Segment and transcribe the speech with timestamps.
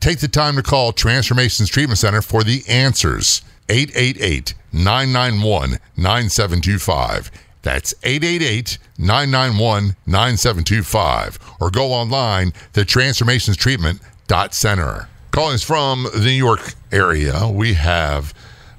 [0.00, 3.42] Take the time to call Transformations Treatment Center for the answers.
[3.68, 7.32] 888 991 9725.
[7.62, 11.38] That's 888 991 9725.
[11.60, 15.08] Or go online to transformationstreatment.center.
[15.32, 18.32] Calling us from the New York area, we have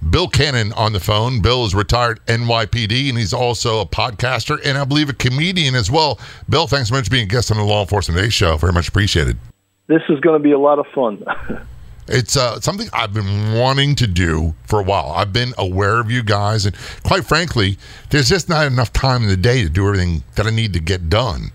[0.09, 1.41] Bill Cannon on the phone.
[1.41, 5.91] Bill is retired NYPD and he's also a podcaster and I believe a comedian as
[5.91, 6.19] well.
[6.49, 8.57] Bill, thanks so much for being a guest on the Law Enforcement Today show.
[8.57, 9.37] Very much appreciated.
[9.87, 11.23] This is going to be a lot of fun.
[12.09, 15.11] It's uh, something I've been wanting to do for a while.
[15.11, 17.77] I've been aware of you guys, and quite frankly,
[18.11, 20.79] there's just not enough time in the day to do everything that I need to
[20.79, 21.51] get done.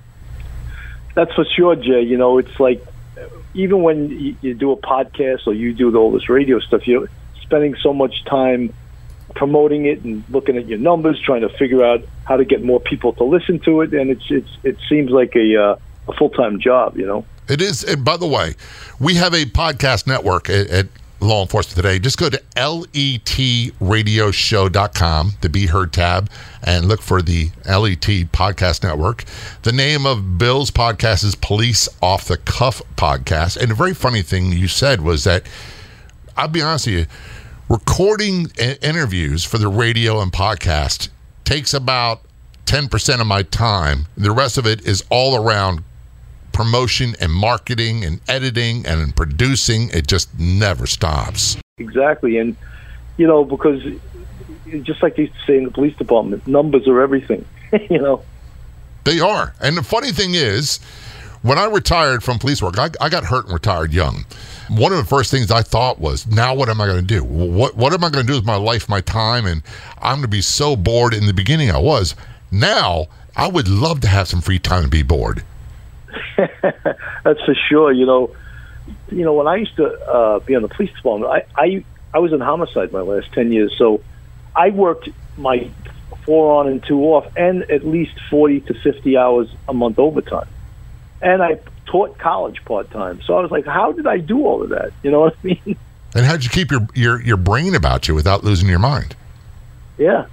[1.15, 2.03] That's for sure, Jay.
[2.03, 2.85] You know, it's like
[3.55, 7.09] even when you, you do a podcast or you do all this radio stuff, you're
[7.41, 8.75] spending so much time
[9.35, 12.79] promoting it and looking at your numbers, trying to figure out how to get more
[12.79, 15.77] people to listen to it, and it's it's it seems like a uh,
[16.09, 16.99] a full time job.
[16.99, 17.25] You know.
[17.49, 17.85] It is.
[17.85, 18.55] And by the way,
[18.99, 20.87] we have a podcast network at, at
[21.23, 21.99] Law Enforcement Today.
[21.99, 26.31] Just go to letradioshow.com, the Be Heard tab,
[26.63, 29.25] and look for the LET Podcast Network.
[29.63, 33.57] The name of Bill's podcast is Police Off the Cuff Podcast.
[33.57, 35.47] And a very funny thing you said was that,
[36.37, 37.07] I'll be honest with you,
[37.69, 38.51] recording
[38.83, 41.09] interviews for the radio and podcast
[41.45, 42.23] takes about
[42.67, 44.07] 10% of my time.
[44.17, 45.83] The rest of it is all around
[46.53, 49.89] promotion and marketing and editing and producing.
[49.91, 51.57] It just never stops.
[51.79, 52.39] Exactly.
[52.39, 52.57] And,
[53.17, 53.83] you know, because
[54.83, 57.45] just like they say in the police department, numbers are everything,
[57.91, 58.23] you know.
[59.05, 59.55] They are.
[59.61, 60.79] And the funny thing is,
[61.43, 64.25] when I retired from police work, I, I got hurt and retired young.
[64.69, 67.25] One of the first things I thought was, now what am I going to do?
[67.25, 69.45] What what am I going to do with my life, my time?
[69.45, 69.63] And
[70.01, 71.13] I'm going to be so bored.
[71.13, 72.15] In the beginning, I was.
[72.53, 75.43] Now, I would love to have some free time and be bored.
[76.37, 77.93] That's for sure.
[77.93, 78.35] You know,
[79.11, 81.85] you know when I used to uh, be on the police department, I, I
[82.15, 84.03] I was in homicide my last ten years, so
[84.55, 85.71] I worked my
[86.25, 90.49] four on and two off, and at least forty to fifty hours a month overtime,
[91.21, 93.21] and I taught college part time.
[93.23, 94.93] So I was like, how did I do all of that?
[95.03, 95.77] You know what I mean?
[96.15, 99.17] And how did you keep your your your brain about you without losing your mind?
[99.99, 100.27] Yeah,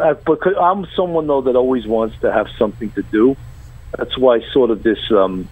[0.00, 3.36] uh, because I'm someone though that always wants to have something to do
[3.96, 5.48] that's why sort of this um,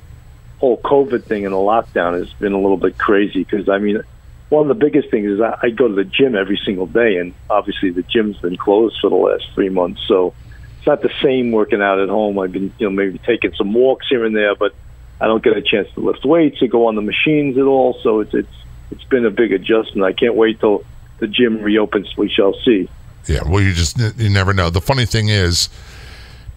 [0.59, 3.45] whole COVID thing and the lockdown has been a little bit crazy.
[3.45, 4.03] Because I mean,
[4.49, 7.17] one of the biggest things is I, I go to the gym every single day,
[7.17, 10.35] and obviously the gym's been closed for the last three months, so
[10.79, 12.39] it's not the same working out at home.
[12.39, 14.75] I've been, you know, maybe taking some walks here and there, but
[15.21, 17.97] I don't get a chance to lift weights or go on the machines at all.
[18.03, 18.53] So it's it's
[18.91, 20.05] it's been a big adjustment.
[20.05, 20.85] I can't wait till
[21.19, 22.17] the gym reopens.
[22.17, 22.89] We shall see.
[23.27, 24.71] Yeah, well, you just you never know.
[24.71, 25.69] The funny thing is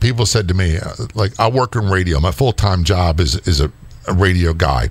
[0.05, 2.19] people said to me, uh, like, I work in radio.
[2.19, 3.71] My full time job is is a,
[4.07, 4.89] a, radio guy.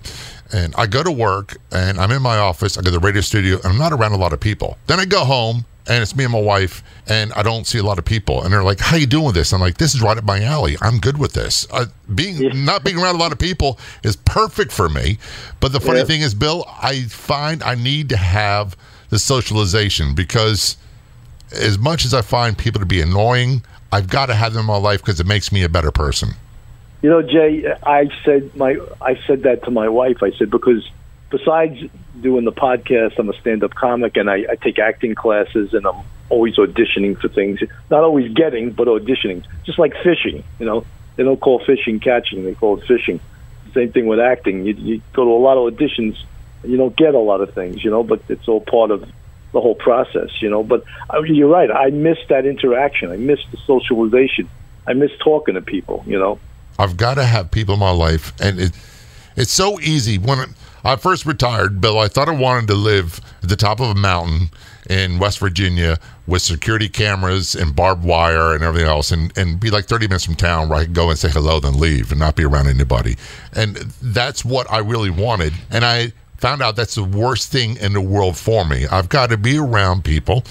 [0.53, 2.77] And I go to work and I'm in my office.
[2.77, 4.77] I go to the radio studio and I'm not around a lot of people.
[4.87, 7.83] Then I go home and it's me and my wife and I don't see a
[7.83, 8.43] lot of people.
[8.43, 10.43] And they're like, "How you doing with this?" I'm like, "This is right up my
[10.43, 10.77] alley.
[10.81, 11.67] I'm good with this.
[11.71, 12.51] Uh, being yeah.
[12.53, 15.19] not being around a lot of people is perfect for me."
[15.61, 16.07] But the funny yeah.
[16.07, 18.77] thing is, Bill, I find I need to have
[19.11, 20.77] the socialization because
[21.53, 23.63] as much as I find people to be annoying,
[23.95, 26.31] I've got to have them in my life because it makes me a better person.
[27.01, 30.21] You know, Jay, I said my I said that to my wife.
[30.21, 30.91] I said because
[31.31, 31.79] besides
[32.21, 36.03] doing the podcast, I'm a stand-up comic and I, I take acting classes and I'm
[36.29, 37.61] always auditioning for things.
[37.89, 39.45] Not always getting, but auditioning.
[39.63, 40.85] Just like fishing, you know.
[41.15, 43.21] They don't call fishing catching; they call it fishing.
[43.75, 44.67] Same thing with acting.
[44.67, 46.19] You, you go to a lot of auditions,
[46.65, 48.03] and you don't get a lot of things, you know.
[48.03, 49.09] But it's all part of
[49.55, 50.63] the whole process, you know.
[50.63, 51.71] But uh, you're right.
[51.71, 53.11] I miss that interaction.
[53.11, 54.51] I miss the socialization.
[54.87, 56.39] I miss talking to people, you know.
[56.79, 58.73] I've got to have people in my life, and it,
[59.37, 60.19] it's so easy.
[60.19, 60.55] When
[60.85, 63.95] I first retired, Bill, I thought I wanted to live at the top of a
[63.95, 64.51] mountain
[64.91, 69.71] in West Virginia with security cameras and barbed wire and everything else, and, and be
[69.71, 72.21] like 30 minutes from town where I could go and say hello, then leave and
[72.21, 73.17] not be around anybody.
[73.55, 75.55] And that's what I really wanted.
[75.71, 76.13] And I
[76.45, 78.87] found out that's the worst thing in the world for me.
[78.89, 80.45] I've got to be around people.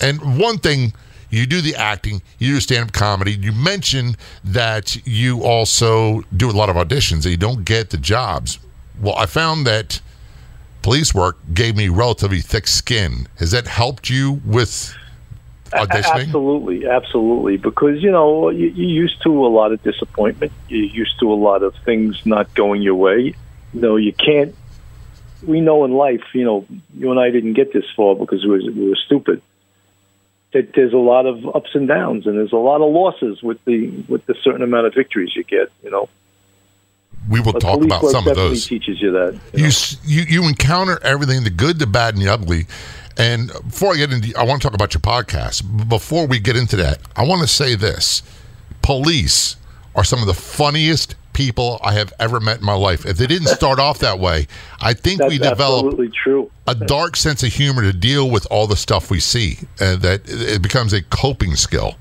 [0.00, 0.92] And one thing,
[1.30, 3.34] you do the acting, you do stand up comedy.
[3.34, 7.96] You mentioned that you also do a lot of auditions and you don't get the
[7.96, 8.58] jobs.
[9.00, 10.00] Well, I found that
[10.82, 13.28] police work gave me relatively thick skin.
[13.36, 14.92] Has that helped you with
[15.72, 16.26] auditioning?
[16.26, 17.56] Absolutely, absolutely.
[17.56, 20.50] Because you know you, you're used to a lot of disappointment.
[20.68, 23.36] You're used to a lot of things not going your way.
[23.72, 24.56] No, you can't.
[25.42, 26.66] We know in life, you know,
[26.96, 29.42] you and I didn't get this far because we were, we were stupid.
[30.52, 33.64] That there's a lot of ups and downs, and there's a lot of losses with
[33.64, 35.70] the with the certain amount of victories you get.
[35.82, 36.08] You know
[37.28, 38.66] we will but talk about some of those.
[38.66, 39.70] Teaches you that you
[40.04, 42.66] you, you, you encounter everything the good, the bad, and the ugly.
[43.16, 45.88] And before I get into, I want to talk about your podcast.
[45.88, 48.22] Before we get into that, I want to say this:
[48.82, 49.56] police
[49.94, 53.06] are some of the funniest people I have ever met in my life.
[53.06, 54.46] If they didn't start off that way,
[54.80, 55.98] I think That's we develop
[56.66, 60.22] a dark sense of humor to deal with all the stuff we see, and that
[60.26, 61.94] it becomes a coping skill.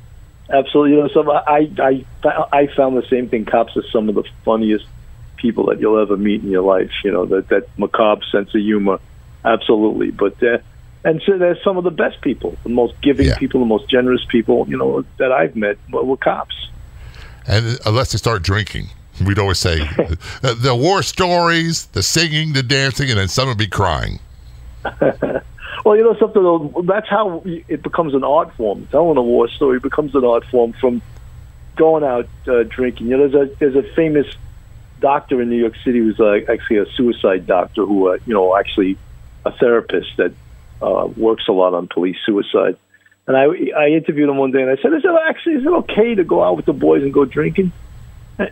[0.51, 2.05] Absolutely, you know, some I I
[2.51, 3.45] I found the same thing.
[3.45, 4.85] Cops are some of the funniest
[5.37, 6.91] people that you'll ever meet in your life.
[7.03, 8.99] You know that that macabre sense of humor,
[9.45, 10.11] absolutely.
[10.11, 10.57] But uh,
[11.05, 13.37] and so they're some of the best people, the most giving Yeah.
[13.37, 14.65] people, the most generous people.
[14.67, 16.55] You know that I've met were, were cops.
[17.47, 18.89] And unless they start drinking,
[19.25, 19.79] we'd always say
[20.41, 24.19] the, the war stories, the singing, the dancing, and then some would be crying.
[25.85, 26.85] Well, you know something.
[26.85, 28.87] That's how it becomes an art form.
[28.91, 31.01] Telling a war story becomes an art form from
[31.75, 33.07] going out uh, drinking.
[33.07, 34.27] You know, there's a there's a famous
[34.99, 38.57] doctor in New York City who's uh, actually a suicide doctor who, uh, you know,
[38.57, 38.97] actually
[39.45, 40.33] a therapist that
[40.81, 42.77] uh, works a lot on police suicide.
[43.27, 43.45] And I
[43.77, 46.23] I interviewed him one day and I said, "Is it actually is it okay to
[46.23, 47.71] go out with the boys and go drinking?"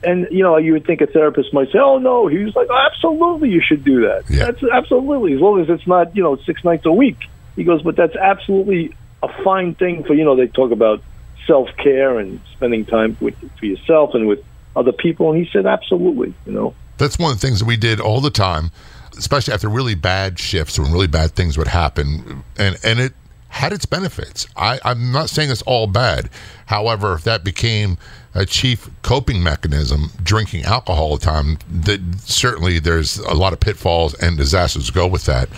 [0.04, 2.68] And, you know, you would think a therapist might say, "Oh no," he was like,
[2.69, 4.24] "Absolutely, you should do that.
[4.30, 4.45] Yeah.
[4.45, 7.18] That's absolutely as long as it's not you know six nights a week."
[7.56, 8.94] He goes, "But that's absolutely
[9.24, 11.01] a fine thing for you know." They talk about
[11.45, 14.44] self care and spending time with for yourself and with
[14.75, 17.78] other people, and he said, "Absolutely, you know." That's one of the things that we
[17.78, 18.72] did all the time,
[19.18, 23.13] especially after really bad shifts when really bad things would happen, and and it
[23.49, 24.47] had its benefits.
[24.55, 26.29] I, I'm not saying it's all bad.
[26.67, 27.97] However, if that became
[28.35, 33.59] a chief coping mechanism, drinking alcohol all the time, that certainly there's a lot of
[33.59, 35.49] pitfalls and disasters go with that.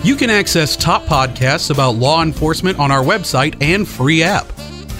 [0.05, 4.50] You can access top podcasts about law enforcement on our website and free app.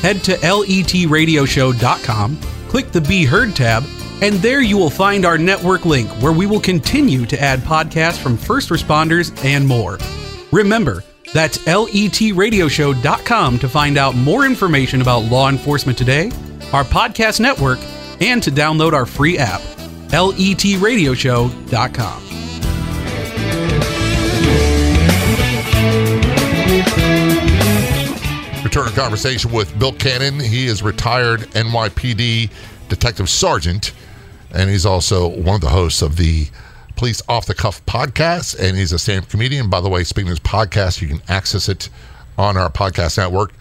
[0.01, 3.85] Head to letradioshow.com, click the Be Heard tab,
[4.23, 8.17] and there you will find our network link where we will continue to add podcasts
[8.17, 9.99] from first responders and more.
[10.53, 16.27] Remember, that's letradioshow.com to find out more information about law enforcement today,
[16.73, 17.81] our podcast network,
[18.21, 19.61] and to download our free app.
[20.09, 22.23] letradioshow.com.
[28.63, 30.41] Return conversation with Bill Cannon.
[30.41, 32.51] He is retired NYPD
[32.89, 33.93] Detective Sergeant,
[34.55, 36.47] and he's also one of the hosts of the
[37.03, 39.69] Police Off the Cuff podcast, and he's a stand-up comedian.
[39.69, 41.89] By the way, speaking of his podcast, you can access it
[42.39, 43.53] on our podcast network.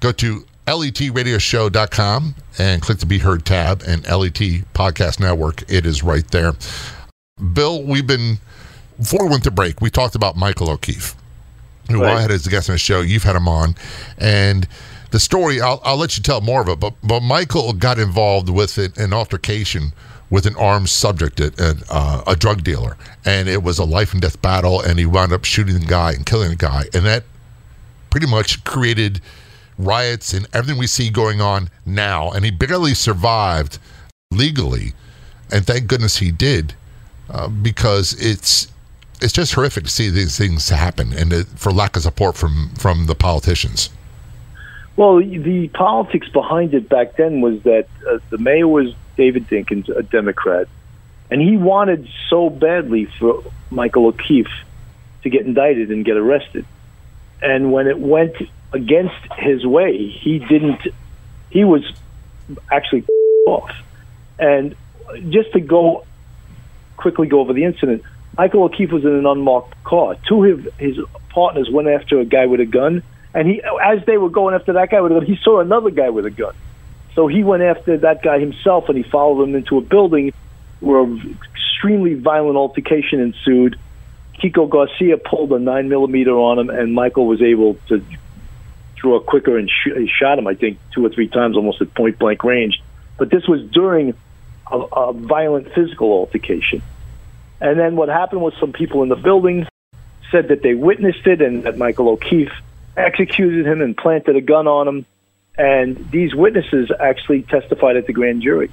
[0.00, 4.32] Go to letradioshow.com and click the Be Heard tab and LET
[4.72, 5.70] Podcast Network.
[5.70, 6.54] It is right there.
[7.52, 8.38] Bill, we've been,
[8.96, 11.14] before we went to break, we talked about Michael O'Keefe
[11.90, 12.16] who Right.
[12.16, 13.02] I had as a guest on the show.
[13.02, 13.74] You've had him on,
[14.16, 14.66] and
[15.10, 16.80] the story I'll, I'll let you tell more of it.
[16.80, 19.92] But but Michael got involved with it, an altercation
[20.30, 24.20] with an armed subject, a, uh, a drug dealer, and it was a life and
[24.20, 24.80] death battle.
[24.80, 27.24] And he wound up shooting the guy and killing the guy, and that
[28.10, 29.20] pretty much created
[29.78, 32.30] riots and everything we see going on now.
[32.30, 33.78] And he barely survived
[34.30, 34.92] legally,
[35.50, 36.74] and thank goodness he did,
[37.30, 38.68] uh, because it's
[39.20, 42.70] it's just horrific to see these things happen, and it, for lack of support from
[42.78, 43.90] from the politicians.
[44.96, 49.88] Well, the politics behind it back then was that uh, the mayor was David Dinkins,
[49.94, 50.68] a Democrat,
[51.30, 54.46] and he wanted so badly for Michael O'Keefe
[55.24, 56.64] to get indicted and get arrested.
[57.42, 58.36] And when it went
[58.72, 60.80] against his way, he didn't.
[61.50, 61.82] He was
[62.70, 63.04] actually
[63.46, 63.70] off.
[64.38, 64.76] And
[65.28, 66.06] just to go
[66.96, 68.04] quickly go over the incident,
[68.36, 70.16] Michael O'Keefe was in an unmarked car.
[70.28, 70.96] Two of his
[71.30, 73.02] partners went after a guy with a gun,
[73.34, 75.90] and he, as they were going after that guy with a gun, he saw another
[75.90, 76.54] guy with a gun.
[77.18, 80.32] So he went after that guy himself, and he followed him into a building
[80.78, 83.76] where an extremely violent altercation ensued.
[84.40, 88.04] Kiko Garcia pulled a nine millimeter on him, and Michael was able to
[88.94, 90.46] draw quicker and sh- shot him.
[90.46, 92.80] I think two or three times, almost at point blank range.
[93.16, 94.14] But this was during
[94.70, 96.82] a, a violent physical altercation.
[97.60, 99.66] And then what happened was some people in the building
[100.30, 102.52] said that they witnessed it and that Michael O'Keefe
[102.96, 105.06] executed him and planted a gun on him.
[105.58, 108.70] And these witnesses actually testified at the grand jury.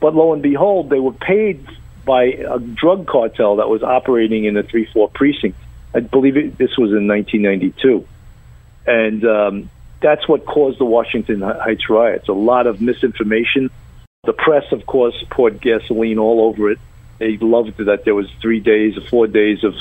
[0.00, 1.66] But lo and behold, they were paid
[2.04, 5.58] by a drug cartel that was operating in the 3 4 precinct.
[5.94, 8.06] I believe it, this was in 1992.
[8.86, 12.28] And um, that's what caused the Washington Heights riots.
[12.28, 13.70] A lot of misinformation.
[14.24, 16.78] The press, of course, poured gasoline all over it.
[17.18, 19.74] They loved that there was three days or four days of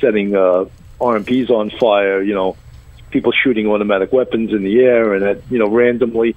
[0.00, 0.64] setting uh,
[1.00, 2.22] RMPs on fire.
[2.22, 2.56] You know,
[3.14, 6.34] people shooting automatic weapons in the air and at, you know randomly,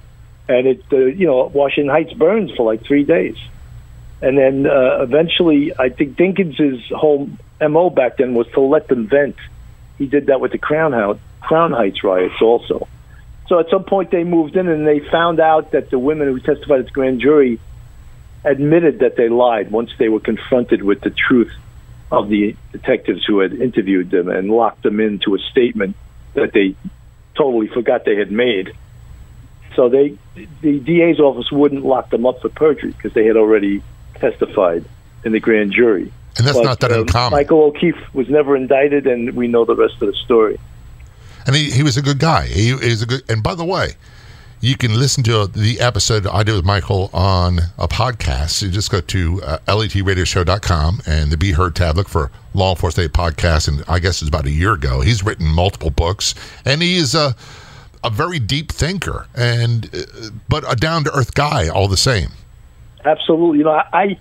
[0.48, 3.36] and it uh, you know Washington Heights burns for like three days,
[4.22, 7.28] and then uh, eventually I think Dinkins's whole
[7.60, 9.36] mo back then was to let them vent.
[9.98, 12.86] He did that with the Crown Heights Crown Heights riots also.
[13.48, 16.38] So at some point they moved in and they found out that the women who
[16.38, 17.58] testified at the grand jury
[18.44, 21.52] admitted that they lied once they were confronted with the truth
[22.12, 25.96] of the detectives who had interviewed them and locked them into a statement
[26.40, 26.74] that they
[27.34, 28.72] totally forgot they had made.
[29.76, 30.16] So they,
[30.60, 33.82] the DA's office wouldn't lock them up for perjury because they had already
[34.16, 34.84] testified
[35.24, 36.12] in the grand jury.
[36.36, 37.36] And that's But, not that uh, uncommon.
[37.36, 40.58] Michael O'Keefe was never indicted, and we know the rest of the story.
[41.46, 42.46] and he, he was a good guy.
[42.46, 43.22] He is a good.
[43.28, 43.94] And by the way,
[44.60, 48.60] you can listen to the episode I did with Michael on a podcast.
[48.62, 51.96] You just go to uh, letradioshow.com and the Be Heard tab.
[51.96, 53.68] Look for Law Enforcement Day podcast.
[53.68, 55.00] And I guess it's about a year ago.
[55.00, 56.34] He's written multiple books,
[56.64, 57.36] and he is a
[58.04, 62.28] a very deep thinker and uh, but a down to earth guy all the same.
[63.04, 63.58] Absolutely.
[63.58, 64.18] You know, I,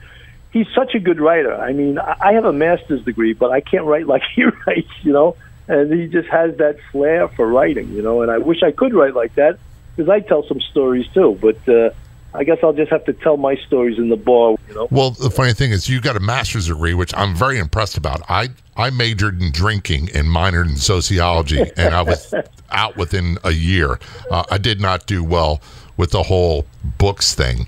[0.52, 1.54] he's such a good writer.
[1.56, 4.92] I mean, I have a master's degree, but I can't write like he writes.
[5.02, 5.36] You know,
[5.68, 7.92] and he just has that flair for writing.
[7.92, 9.58] You know, and I wish I could write like that
[9.98, 11.38] because I tell some stories too.
[11.42, 11.90] But uh,
[12.34, 14.56] I guess I'll just have to tell my stories in the bar.
[14.70, 14.88] You know.
[14.92, 18.22] Well, the funny thing is, you got a master's degree, which I'm very impressed about.
[18.30, 22.34] I I majored in drinking and minored in sociology, and I was
[22.72, 24.00] out within a year.
[24.30, 25.62] Uh, I did not do well
[25.98, 26.68] with the whole
[27.00, 27.68] books thing.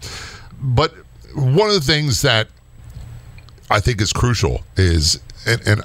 [0.61, 0.93] But
[1.35, 2.47] one of the things that
[3.71, 5.81] I think is crucial is, and, and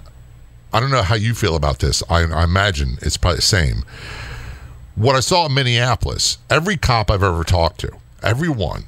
[0.75, 2.03] I don't know how you feel about this.
[2.11, 3.85] I, I imagine it's probably the same.
[4.97, 7.91] What I saw in Minneapolis, every cop I've ever talked to,
[8.23, 8.85] everyone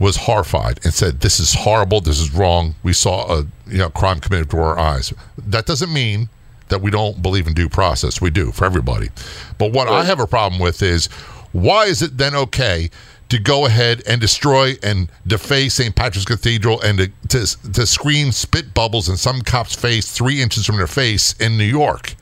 [0.00, 2.00] was horrified and said, "This is horrible.
[2.00, 2.74] This is wrong.
[2.82, 6.28] We saw a you know crime committed before our eyes." That doesn't mean
[6.68, 8.20] that we don't believe in due process.
[8.20, 9.10] We do for everybody.
[9.58, 11.06] But what I have a problem with is
[11.52, 12.90] why is it then okay
[13.28, 15.94] to go ahead and destroy and deface St.
[15.94, 20.66] Patrick's Cathedral and to, to, to scream spit bubbles in some cop's face three inches
[20.66, 22.16] from their face in New York?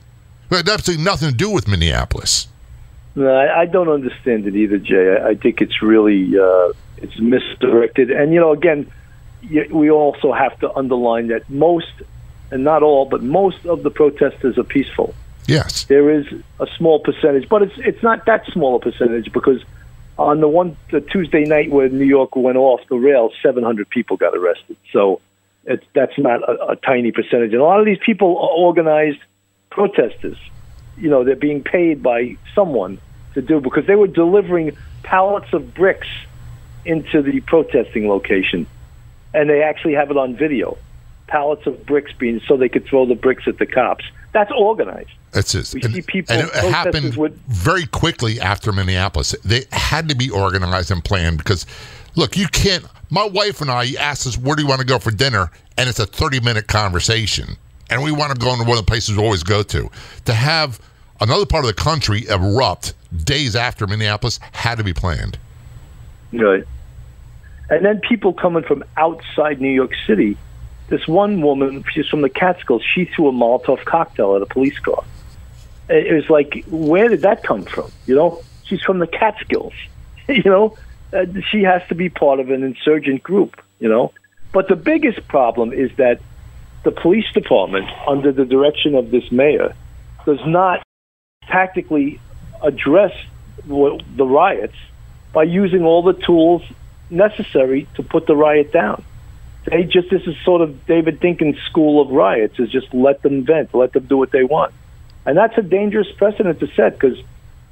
[0.51, 2.47] It had absolutely nothing to do with Minneapolis.
[3.15, 5.17] No, I, I don't understand it either, Jay.
[5.17, 8.91] I, I think it's really uh, it's misdirected, and you know, again,
[9.69, 11.91] we also have to underline that most,
[12.51, 15.13] and not all, but most of the protesters are peaceful.
[15.47, 15.83] Yes.
[15.85, 16.25] There is
[16.59, 19.61] a small percentage, but it's it's not that small a percentage because
[20.17, 24.17] on the one the Tuesday night when New York went off the rails, 700 people
[24.17, 24.77] got arrested.
[24.91, 25.19] So
[25.65, 29.19] it's that's not a, a tiny percentage, and a lot of these people are organized
[29.69, 30.37] protesters.
[30.97, 32.99] You know, they're being paid by someone
[33.33, 36.07] to do because they were delivering pallets of bricks
[36.85, 38.67] into the protesting location,
[39.33, 40.77] and they actually have it on video.
[41.27, 44.05] Pallets of bricks being so they could throw the bricks at the cops.
[44.33, 45.09] That's organized.
[45.31, 45.73] That's it.
[45.73, 49.35] We and, see people- and it happened would- very quickly after Minneapolis.
[49.43, 51.65] They had to be organized and planned because,
[52.15, 52.85] look, you can't.
[53.09, 55.51] My wife and I asked us, where do you want to go for dinner?
[55.77, 57.57] And it's a 30 minute conversation.
[57.93, 59.89] And we want to go into one of the places we always go to.
[60.25, 60.79] To have
[61.19, 65.37] another part of the country erupt days after Minneapolis had to be planned.
[66.31, 66.63] Right.
[67.69, 70.37] And then people coming from outside New York City.
[70.87, 74.77] This one woman, she's from the Catskills, she threw a Molotov cocktail at a police
[74.79, 75.03] car.
[75.89, 77.91] It it was like, where did that come from?
[78.05, 79.73] You know, she's from the Catskills.
[80.27, 80.77] you know,
[81.13, 84.11] uh, she has to be part of an insurgent group, you know.
[84.51, 86.19] But the biggest problem is that
[86.83, 89.73] the police department, under the direction of this mayor,
[90.25, 90.83] does not
[91.47, 92.19] tactically
[92.61, 93.13] address
[93.65, 94.75] the riots
[95.33, 96.61] by using all the tools
[97.09, 99.03] necessary to put the riot down.
[99.65, 103.45] They just this is sort of David Dinkins' school of riots is just let them
[103.45, 104.73] vent, let them do what they want,
[105.25, 107.17] and that's a dangerous precedent to set because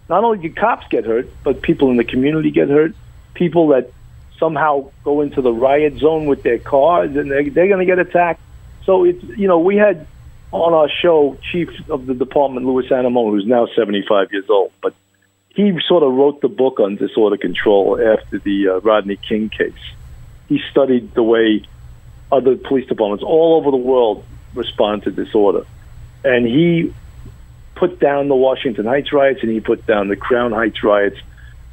[0.08, 2.94] not only do cops get hurt, but people in the community get hurt.
[3.34, 3.92] People that
[4.38, 8.00] somehow go into the riot zone with their cars and they, they're going to get
[8.00, 8.42] attacked.
[8.92, 10.06] So it's you know we had
[10.52, 14.94] on our show chief of the department Louis Anemone, who's now 75 years old, but
[15.48, 19.72] he sort of wrote the book on disorder control after the uh, Rodney King case.
[20.50, 21.64] He studied the way
[22.34, 24.26] other police departments all over the world
[24.56, 25.66] respond to disorder,
[26.26, 26.94] and he
[27.76, 31.18] put down the Washington Heights riots and he put down the Crown Heights riots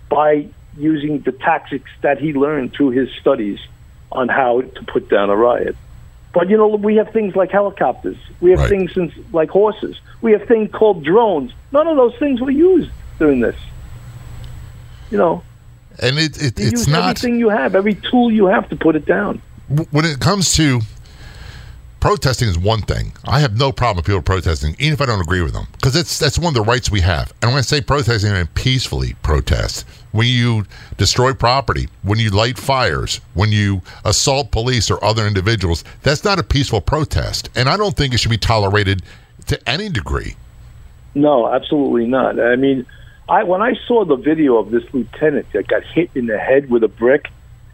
[0.09, 3.59] by using the tactics that he learned through his studies
[4.13, 5.75] on how to put down a riot.
[6.35, 8.17] But you know, we have things like helicopters.
[8.41, 8.69] We have Right.
[8.69, 9.97] things since, like horses.
[10.21, 11.53] We have things called drones.
[11.73, 13.57] None of those things were used during this.
[15.11, 15.43] You know,
[16.03, 17.01] And it, it, you it's not.
[17.11, 19.41] everything you have, every tool you have to put it down.
[19.91, 20.81] when it comes to
[22.01, 23.13] protesting is one thing.
[23.25, 25.97] I have no problem with people protesting, even if I don't agree with them, because
[25.97, 27.33] it's that's one of the rights we have.
[27.43, 29.85] And when I say protesting, I mean peacefully protest.
[30.13, 30.65] When you
[30.97, 36.39] destroy property, when you light fires, when you assault police or other individuals, that's not
[36.39, 37.51] a peaceful protest.
[37.55, 39.03] And I don't think it should be tolerated
[39.47, 40.37] to any degree.
[41.15, 42.41] No, absolutely not.
[42.41, 42.87] I mean,
[43.29, 46.71] I when I saw the video of this lieutenant that got hit in the head
[46.71, 47.31] with a brick,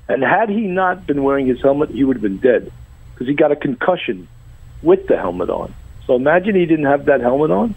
[0.08, 2.72] and had he not been wearing his helmet, he would have been dead
[3.12, 4.28] because he got a concussion
[4.82, 5.74] with the helmet on.
[6.06, 7.74] So imagine he didn't have that helmet on.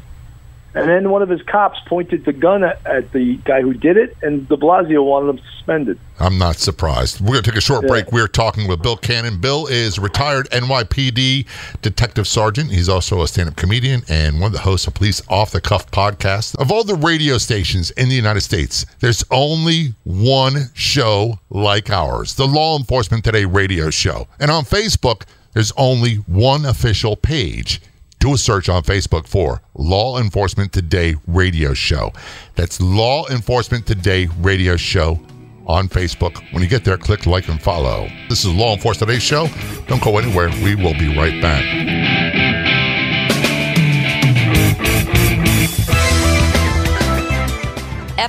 [0.78, 3.98] And then one of his cops pointed the gun at, at the guy who did
[3.98, 6.00] it, and De Blasio wanted him suspended.
[6.20, 7.20] I'm not surprised.
[7.20, 7.88] We're going to take a short Yeah.
[7.90, 8.12] break.
[8.12, 9.40] We're talking with Bill Cannon.
[9.42, 11.46] Bill is retired NYPD
[11.82, 12.72] detective sergeant.
[12.72, 15.62] He's also a stand up comedian and one of the hosts of Police Off the
[15.62, 16.56] Cuff podcast.
[16.58, 22.36] Of all the radio stations in the United States, there's only one show like ours,
[22.36, 24.28] the Law Enforcement Today radio show.
[24.40, 27.82] And on Facebook, there's only one official page.
[28.20, 32.14] Do a search on Facebook for Law Enforcement Today Radio Show.
[32.56, 35.20] That's Law Enforcement Today Radio Show
[35.68, 36.42] on Facebook.
[36.52, 38.08] When you get there, click like and follow.
[38.30, 39.48] This is Law Enforcement Today Show.
[39.88, 40.50] Don't go anywhere.
[40.64, 42.18] We will be right back.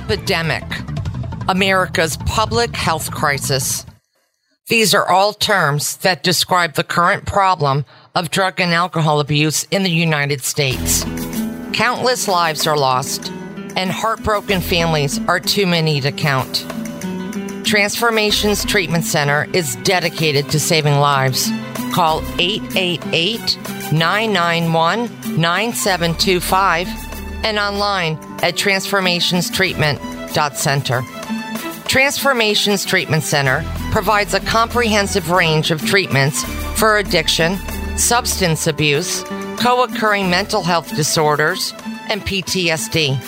[0.09, 0.63] epidemic,
[1.47, 3.85] America's public health crisis.
[4.67, 9.83] These are all terms that describe the current problem of drug and alcohol abuse in
[9.83, 11.03] the United States.
[11.73, 13.31] Countless lives are lost,
[13.75, 16.65] and heartbroken families are too many to count.
[17.65, 21.49] Transformations Treatment Center is dedicated to saving lives.
[21.93, 23.57] Call 888
[23.91, 25.01] 991
[25.39, 26.87] 9725
[27.43, 31.01] and online at transformationstreatment.center.
[31.87, 36.43] Transformations Treatment Center provides a comprehensive range of treatments
[36.79, 37.57] for addiction,
[37.99, 39.23] substance abuse,
[39.59, 41.73] co occurring mental health disorders,
[42.09, 43.19] and PTSD.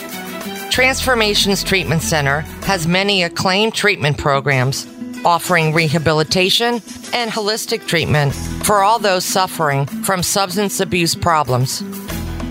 [0.71, 4.87] Transformations Treatment Center has many acclaimed treatment programs
[5.25, 6.75] offering rehabilitation
[7.13, 11.83] and holistic treatment for all those suffering from substance abuse problems.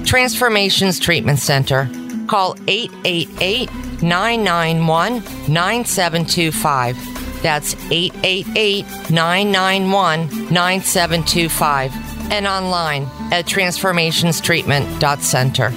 [0.04, 1.88] Transformations Treatment Center.
[2.26, 3.70] Call 888
[4.02, 5.14] 991
[5.48, 7.42] 9725.
[7.42, 10.20] That's 888 991
[10.52, 12.00] 9725.
[12.31, 15.71] And online at transformationstreatment.center.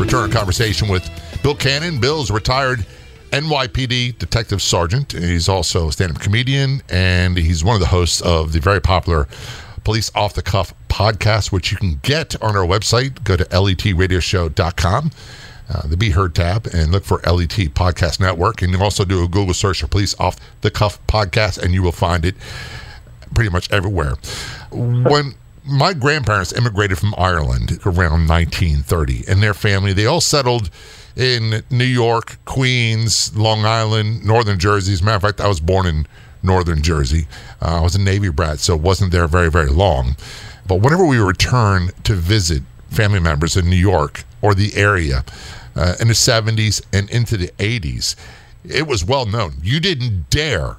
[0.00, 1.08] Return a conversation with
[1.42, 2.00] Bill Cannon.
[2.00, 2.86] Bill's retired
[3.30, 5.12] NYPD detective sergeant.
[5.12, 9.26] He's also a stand-up comedian, and he's one of the hosts of the very popular
[9.84, 13.22] Police Off the Cuff podcast, which you can get on our website.
[13.24, 15.10] Go to letradioshow.com,
[15.68, 18.62] uh, the Be Heard tab, and look for LET Podcast Network.
[18.62, 21.82] And you also do a Google search for Police Off the Cuff podcast, and you
[21.82, 22.36] will find it
[23.34, 24.14] pretty much everywhere.
[24.70, 30.70] When my grandparents immigrated from Ireland around 1930, and their family, they all settled
[31.16, 34.92] in New York, Queens, Long Island, Northern Jersey.
[34.92, 36.06] As a matter of fact, I was born in
[36.42, 37.26] Northern Jersey.
[37.60, 40.16] Uh, I was a Navy brat, so wasn't there very, very long.
[40.66, 45.24] But whenever we return to visit family members in New York or the area
[45.74, 48.14] uh, in the 70s and into the 80s,
[48.64, 49.54] it was well known.
[49.60, 50.76] You didn't dare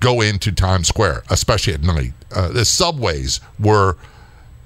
[0.00, 2.12] go into Times Square, especially at night.
[2.34, 3.96] Uh, the subways were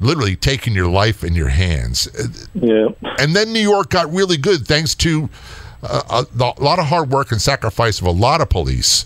[0.01, 2.09] literally taking your life in your hands.
[2.55, 2.89] Yeah.
[3.19, 5.29] And then New York got really good thanks to
[5.83, 9.05] uh, a, a, lot of hard work and sacrifice of a lot of police.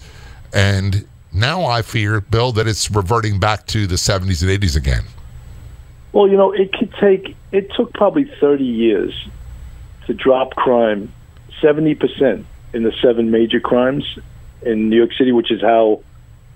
[0.53, 5.03] And now I fear, Bill, that it's reverting back to the 70s and 80s again.
[6.13, 9.13] Well, you know, it could take, it took probably 30 years
[10.07, 11.13] to drop crime
[11.61, 14.05] 70% in the seven major crimes
[14.63, 16.03] in New York City, which is how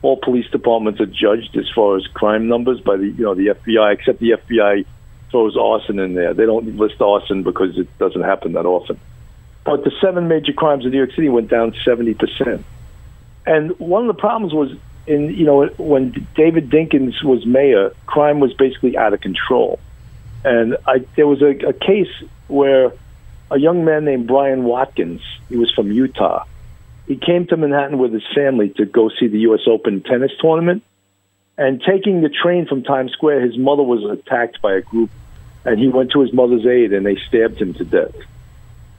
[0.02, 3.48] all police departments are judged as far as crime numbers by the you know the
[3.48, 4.84] FBI, except the FBI
[5.30, 6.34] throws arson in there.
[6.34, 8.98] They don't list arson because it doesn't happen that often.
[9.64, 12.64] But the seven major crimes in New York City went down seventy percent.
[13.46, 14.72] And one of the problems was
[15.06, 19.80] in you know when David Dinkins was mayor, crime was basically out of control.
[20.44, 22.12] And I, there was a, a case
[22.46, 22.92] where
[23.50, 26.44] a young man named Brian Watkins, he was from Utah
[27.06, 29.60] he came to Manhattan with his family to go see the U.S.
[29.66, 30.82] Open tennis tournament.
[31.56, 35.10] And taking the train from Times Square, his mother was attacked by a group,
[35.64, 38.14] and he went to his mother's aid, and they stabbed him to death.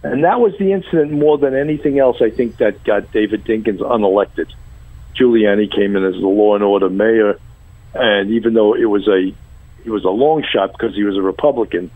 [0.03, 3.79] And that was the incident more than anything else, I think, that got David Dinkins
[3.79, 4.51] unelected.
[5.15, 7.39] Giuliani came in as the law and order mayor,
[7.93, 9.33] and even though it was a
[9.83, 11.89] it was a long shot because he was a Republican,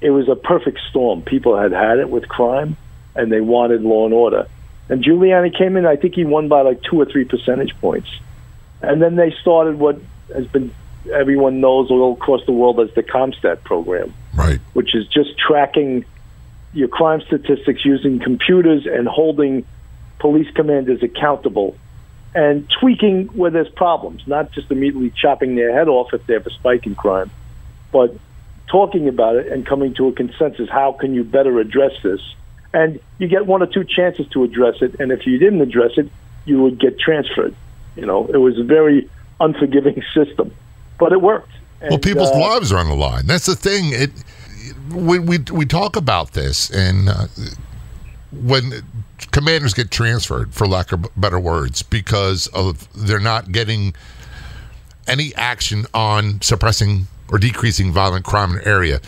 [0.00, 1.22] it was a perfect storm.
[1.22, 2.76] People had had it with crime,
[3.14, 4.46] and they wanted law and order.
[4.88, 8.08] And Giuliani came in, I think he won by like two or three percentage points.
[8.82, 10.00] And then they started what
[10.34, 10.74] has been,
[11.12, 14.12] everyone knows all across the world as the CompStat program.
[14.34, 14.58] Right.
[14.72, 16.04] Which is just tracking
[16.72, 19.64] your crime statistics using computers and holding
[20.18, 21.76] police commanders accountable
[22.34, 26.46] and tweaking where there's problems, not just immediately chopping their head off if they have
[26.46, 27.30] a spike in crime,
[27.90, 28.14] but
[28.70, 30.68] talking about it and coming to a consensus.
[30.68, 32.20] How can you better address this?
[32.72, 34.98] and you get one or two chances to address it.
[35.00, 36.08] And if you didn't address it,
[36.44, 37.54] you would get transferred.
[37.96, 39.08] You know, it was a very
[39.40, 40.54] unforgiving system,
[40.98, 41.52] but it worked.
[41.80, 43.26] And, well, people's uh, lives are on the line.
[43.26, 43.92] That's the thing.
[43.92, 44.10] It
[44.94, 47.26] we we we talk about this, and uh,
[48.30, 48.82] when
[49.30, 53.94] commanders get transferred, for lack of better words, because of they're not getting
[55.06, 59.00] any action on suppressing or decreasing violent crime in an area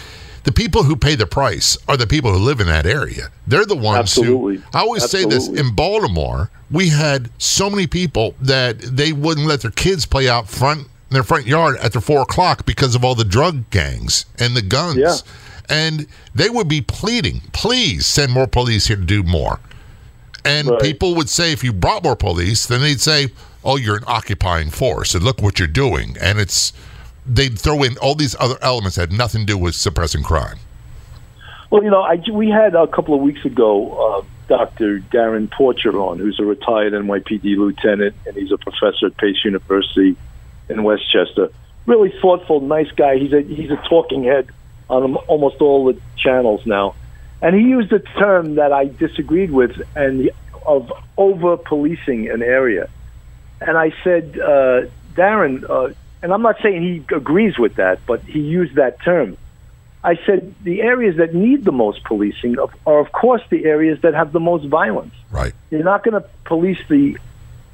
[0.44, 3.30] the people who pay the price are the people who live in that area.
[3.46, 4.56] They're the ones Absolutely.
[4.56, 4.62] who.
[4.74, 5.40] I always Absolutely.
[5.40, 10.04] say this in Baltimore, we had so many people that they wouldn't let their kids
[10.04, 13.70] play out front in their front yard after four o'clock because of all the drug
[13.70, 14.96] gangs and the guns.
[14.96, 15.14] Yeah.
[15.68, 19.60] And they would be pleading, please send more police here to do more.
[20.44, 20.82] And right.
[20.82, 23.28] people would say, if you brought more police, then they'd say,
[23.64, 26.16] oh, you're an occupying force and look what you're doing.
[26.20, 26.72] And it's
[27.26, 30.58] they'd throw in all these other elements that had nothing to do with suppressing crime.
[31.70, 35.00] Well, you know, I, we had a couple of weeks ago uh, Dr.
[35.00, 40.16] Darren Porcher on, who's a retired NYPD lieutenant, and he's a professor at Pace University
[40.68, 41.50] in Westchester.
[41.86, 43.16] Really thoughtful, nice guy.
[43.18, 44.50] He's a he's a talking head
[44.88, 46.94] on almost all the channels now,
[47.40, 50.30] and he used a term that I disagreed with, and
[50.66, 52.88] of over policing an area.
[53.60, 54.82] And I said, uh,
[55.14, 59.36] Darren, uh, and I'm not saying he agrees with that, but he used that term.
[60.04, 62.56] I said the areas that need the most policing
[62.86, 65.14] are, of course, the areas that have the most violence.
[65.30, 65.52] Right.
[65.70, 67.18] You're not going to police the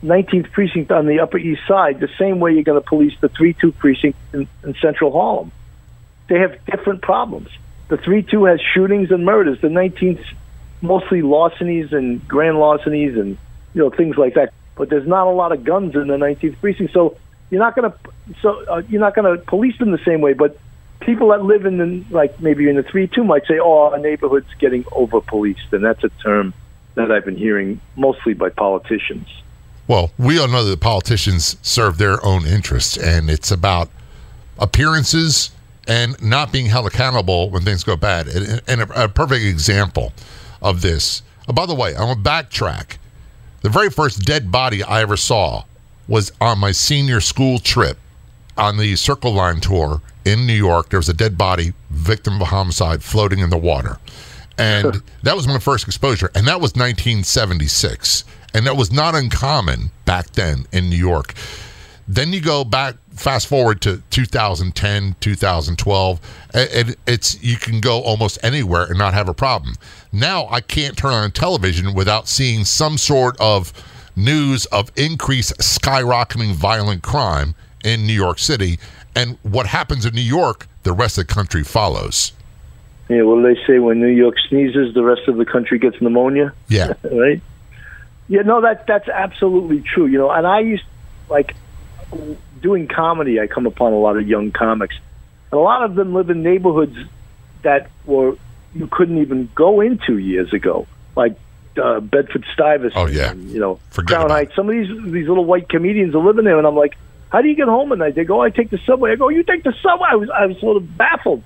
[0.05, 3.29] 19th precinct on the Upper East Side the same way you're going to police the
[3.31, 5.53] 3-2 precinct in, in Central Harlem.
[6.29, 7.49] They have different problems.
[7.89, 9.61] The 3-2 has shootings and murders.
[9.61, 10.25] The 19th
[10.81, 13.37] mostly larcenies and grand larcenies and
[13.75, 14.53] you know things like that.
[14.77, 17.17] But there's not a lot of guns in the 19th precinct, so
[17.51, 17.99] you're not going to
[18.43, 20.33] so uh, you're not going to police them the same way.
[20.33, 20.59] But
[21.01, 24.53] people that live in the like maybe in the 3-2 might say, "Oh, our neighborhood's
[24.59, 26.53] getting over policed," and that's a term
[26.95, 29.29] that I've been hearing mostly by politicians.
[29.87, 33.89] Well, we all know that politicians serve their own interests, and it's about
[34.59, 35.51] appearances
[35.87, 38.29] and not being held accountable when things go bad.
[38.29, 40.13] And, a, perfect example
[40.61, 41.23] of this.
[41.49, 42.99] Oh, by the way, I'm going to backtrack.
[43.63, 45.65] The very first dead body I ever saw
[46.09, 47.99] was on my senior school trip
[48.57, 50.89] on the Circle Line tour in New York.
[50.89, 53.99] There was a dead body, victim of a homicide, floating in the water.
[54.57, 56.33] And that was my first exposure.
[56.35, 61.35] And that was 1976 and that was not uncommon back then in New York.
[62.07, 66.21] Then you go back, fast forward to 2010, 2012,
[66.55, 69.75] and it's you can go almost anywhere and not have a problem.
[70.11, 73.73] Now I can't turn on television without seeing some sort of
[74.19, 77.55] news of increased skyrocketing violent crime
[77.85, 78.79] in New York City,
[79.15, 82.33] and what happens in New York, the rest of the country follows.
[83.09, 83.79] Yeah, well, they say?
[83.79, 86.53] When New York sneezes, the rest of the country gets pneumonia.
[86.69, 87.41] Yeah, right.
[88.29, 90.07] Yeah, no, that that's absolutely true.
[90.07, 90.85] You know, and I used
[91.31, 91.55] like
[92.61, 93.41] doing comedy.
[93.41, 94.97] I come upon a lot of young comics,
[95.51, 96.97] and a lot of them live in neighborhoods
[97.63, 98.37] that were
[98.75, 101.39] you couldn't even go into years ago, like
[101.79, 102.97] uh, Bedford Stuyvesant.
[102.97, 104.55] Oh yeah, and, you know, Forget Crown Heights.
[104.55, 106.97] Some of these these little white comedians are living there, and I'm like,
[107.31, 108.15] how do you get home at night?
[108.15, 109.13] They go, I take the subway.
[109.13, 110.09] I go, you take the subway.
[110.11, 111.43] I was I was sort of baffled,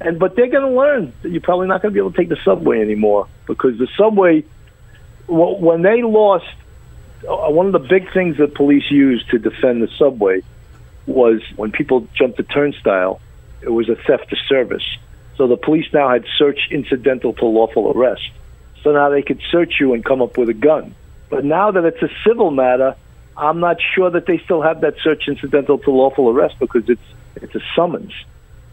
[0.00, 2.16] and but they're going to learn that you're probably not going to be able to
[2.16, 4.44] take the subway anymore because the subway
[5.28, 6.46] when they lost,
[7.28, 10.42] uh, one of the big things that police used to defend the subway
[11.06, 13.20] was when people jumped the turnstile,
[13.60, 14.84] it was a theft of service.
[15.36, 18.28] So the police now had search incidental to lawful arrest.
[18.86, 20.94] So now they could search you and come up with a gun.
[21.28, 22.94] But now that it's a civil matter,
[23.36, 27.02] I'm not sure that they still have that search incidental to lawful arrest because it's
[27.34, 28.12] it's a summons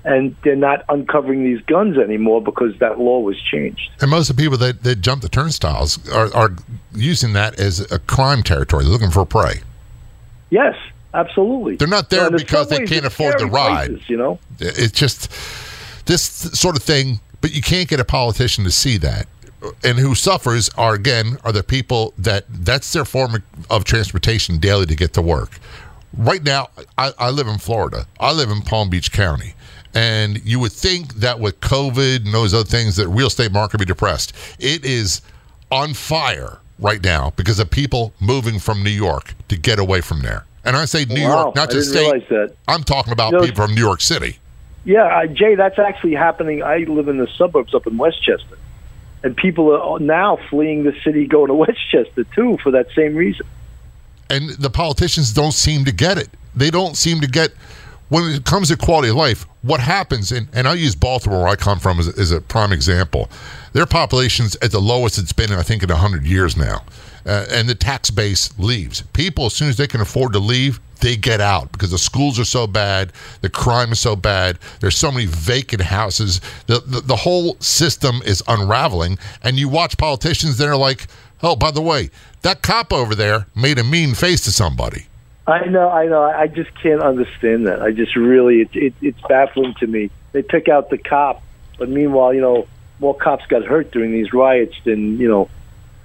[0.05, 3.89] and they're not uncovering these guns anymore because that law was changed.
[4.01, 6.51] And most of the people that, that jump the turnstiles are, are
[6.93, 8.83] using that as a crime territory.
[8.83, 9.61] They're looking for prey.
[10.51, 10.75] Yes,
[11.15, 11.77] absolutely.
[11.77, 13.87] They're not there because they can't afford the ride.
[13.87, 15.31] Places, you know, it's just
[16.05, 17.19] this sort of thing.
[17.41, 19.27] But you can't get a politician to see that.
[19.83, 24.85] And who suffers are again are the people that that's their form of transportation daily
[24.87, 25.59] to get to work.
[26.15, 28.05] Right now, I, I live in Florida.
[28.19, 29.53] I live in Palm Beach County
[29.93, 33.79] and you would think that with COVID and those other things, that real estate market
[33.79, 34.33] would be depressed.
[34.59, 35.21] It is
[35.71, 40.21] on fire right now because of people moving from New York to get away from
[40.21, 40.45] there.
[40.65, 42.23] And I say New wow, York, not just state.
[42.67, 44.39] I'm talking about you know, people from New York City.
[44.85, 46.63] Yeah, uh, Jay, that's actually happening.
[46.63, 48.57] I live in the suburbs up in Westchester,
[49.23, 53.45] and people are now fleeing the city, going to Westchester too for that same reason.
[54.29, 56.29] And the politicians don't seem to get it.
[56.55, 57.51] They don't seem to get
[58.13, 61.47] when it comes to quality of life, what happens, and, and I'll use Baltimore, where
[61.47, 63.27] I come from, as, as a prime example.
[63.71, 66.83] Their population's at the lowest it's been, in, I think, in 100 years now.
[67.25, 69.01] Uh, and the tax base leaves.
[69.13, 72.39] People, as soon as they can afford to leave, they get out because the schools
[72.39, 76.39] are so bad, the crime is so bad, there's so many vacant houses.
[76.67, 79.17] The, the, the whole system is unraveling.
[79.41, 81.07] And you watch politicians that are like,
[81.41, 82.11] oh, by the way,
[82.43, 85.07] that cop over there made a mean face to somebody.
[85.45, 86.23] I know, I know.
[86.23, 87.81] I just can't understand that.
[87.81, 90.09] I just really, it, it, it's baffling to me.
[90.31, 91.43] They pick out the cop,
[91.77, 92.67] but meanwhile, you know,
[92.99, 95.49] more cops got hurt during these riots than you know,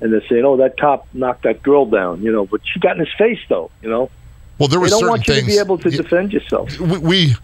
[0.01, 2.96] and they're saying, "Oh, that cop knocked that girl down," you know, but she got
[2.96, 4.11] in his face, though, you know.
[4.59, 6.79] Well, there don't certain want you things, to be able to defend yourself.
[6.81, 7.35] We, we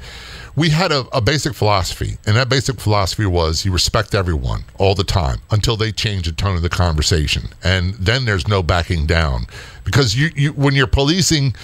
[0.57, 4.94] we had a, a, basic philosophy, and that basic philosophy was you respect everyone all
[4.94, 9.07] the time until they change the tone of the conversation, and then there's no backing
[9.07, 9.46] down
[9.85, 11.54] because you, you when you're policing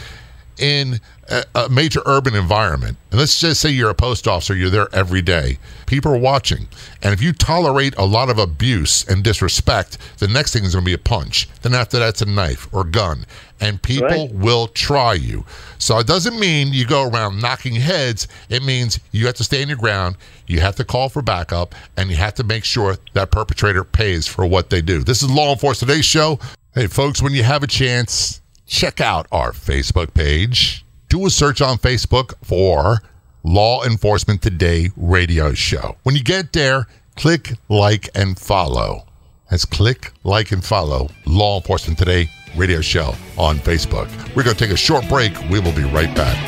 [0.61, 4.71] in a, a, major urban environment, and let's just say you're a post officer, you're
[4.71, 6.69] there every day, people are watching.
[7.03, 10.85] And if you tolerate a lot of abuse and disrespect, the next thing is going
[10.85, 11.49] to be a punch.
[11.63, 13.25] Then after that's a knife or gun.
[13.61, 14.33] And people right.
[14.33, 15.45] will try you.
[15.79, 18.27] So it doesn't mean you go around knocking heads.
[18.49, 22.11] It means you have to stand your ground, you have to call for backup, and
[22.11, 25.03] you have to make sure that perpetrator pays for what they do.
[25.03, 26.39] This is Law Enforcement Today's show.
[26.75, 28.40] Hey, folks, when you have a chance,
[28.71, 30.87] check out our Facebook page.
[31.09, 33.03] Do a search on Facebook for
[33.43, 35.97] Law Enforcement Today radio show.
[36.05, 39.07] When you get there, click like and follow.
[39.51, 44.09] That's click like and follow Law Enforcement Today radio show on Facebook.
[44.37, 45.37] We're going to take a short break.
[45.51, 46.39] We will be right back.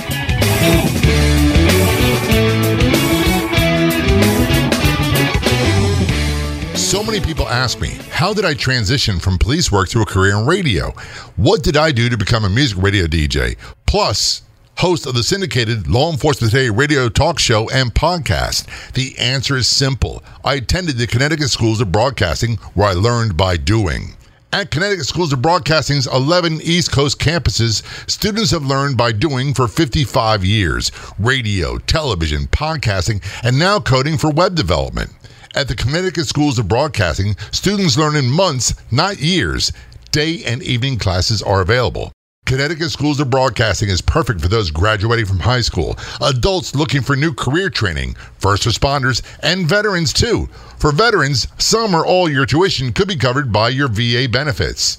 [6.93, 10.37] So many people ask me, how did I transition from police work to a career
[10.37, 10.91] in radio?
[11.37, 13.57] What did I do to become a music radio DJ?
[13.87, 14.43] Plus,
[14.77, 18.67] host of the syndicated Law Enforcement Today radio talk show and podcast?
[18.93, 20.23] The answer is simple.
[20.45, 24.15] I attended the Connecticut Schools of Broadcasting where I learned by doing.
[24.53, 29.67] At Connecticut Schools of Broadcasting's 11 East Coast campuses, students have learned by doing for
[29.67, 35.11] 55 years radio, television, podcasting, and now coding for web development.
[35.55, 39.71] At the Connecticut Schools of Broadcasting, students learn in months, not years.
[40.11, 42.11] Day and evening classes are available.
[42.47, 47.17] Connecticut Schools of Broadcasting is perfect for those graduating from high school, adults looking for
[47.17, 50.49] new career training, first responders, and veterans too.
[50.79, 54.99] For veterans, some or all your tuition could be covered by your VA benefits.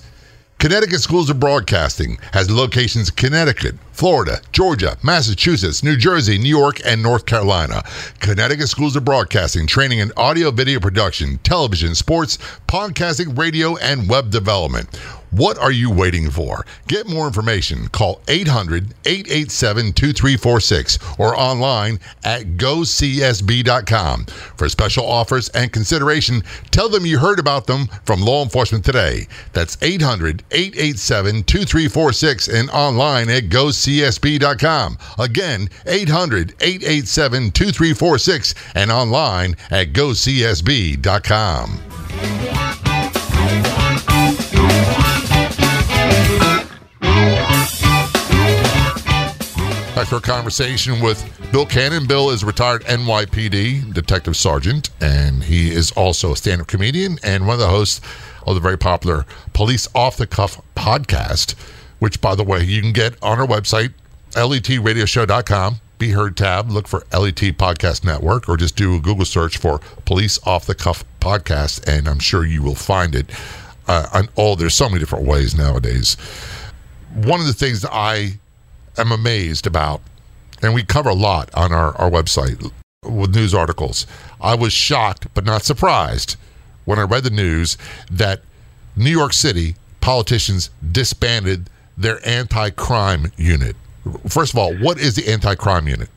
[0.63, 6.79] Connecticut Schools of Broadcasting has locations in Connecticut, Florida, Georgia, Massachusetts, New Jersey, New York,
[6.85, 7.83] and North Carolina.
[8.21, 14.29] Connecticut Schools of Broadcasting training in audio video production, television, sports, podcasting, radio, and web
[14.29, 14.87] development.
[15.33, 16.63] What are you waiting for?
[16.87, 17.87] Get more information.
[17.87, 24.25] Call 800 887 2346 or online at gocsb.com.
[24.57, 29.27] For special offers and consideration, tell them you heard about them from Law Enforcement Today.
[29.53, 34.99] That's 800 887 2346 and online at gocsb.com.
[35.17, 41.79] Again, 800 887 2346 and online at gocsb.com.
[50.03, 52.05] Back to our conversation with Bill Cannon.
[52.05, 57.17] Bill is a retired NYPD detective sergeant, and he is also a stand up comedian
[57.23, 58.01] and one of the hosts
[58.45, 61.53] of the very popular Police Off the Cuff podcast,
[61.99, 63.93] which, by the way, you can get on our website,
[64.31, 65.75] letradioshow.com.
[65.99, 69.79] Be Heard tab, look for LET Podcast Network, or just do a Google search for
[70.03, 73.27] Police Off the Cuff podcast, and I'm sure you will find it.
[73.87, 76.15] Uh, on all there's so many different ways nowadays.
[77.13, 78.39] One of the things that I
[78.97, 80.01] am amazed about,
[80.61, 82.71] and we cover a lot on our, our website
[83.03, 84.07] with news articles.
[84.41, 86.37] I was shocked but not surprised
[86.85, 87.77] when I read the news
[88.11, 88.41] that
[88.95, 93.75] New York City politicians disbanded their anti crime unit.
[94.27, 96.09] First of all, what is the anti crime unit?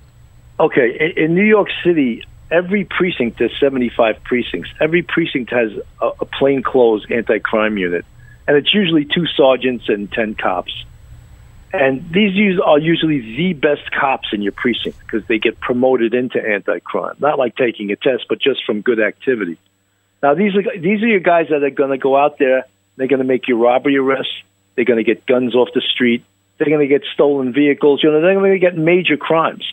[0.59, 4.71] Okay, in, in New York City, every precinct, there's 75 precincts.
[4.81, 8.05] Every precinct has a, a plainclothes anti crime unit,
[8.49, 10.85] and it's usually two sergeants and 10 cops.
[11.77, 16.15] And these guys are usually the best cops in your precinct because they get promoted
[16.15, 17.17] into anti-crime.
[17.19, 19.59] Not like taking a test, but just from good activity.
[20.23, 22.65] Now these are these are your guys that are going to go out there.
[22.97, 24.33] They're going to make your robbery arrests.
[24.75, 26.25] They're going to get guns off the street.
[26.57, 28.03] They're going to get stolen vehicles.
[28.03, 29.71] You know, they're going to get major crimes